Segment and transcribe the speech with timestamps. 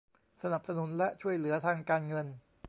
[0.43, 2.27] สนับสนุนและช่วยเหลือทางการเงิน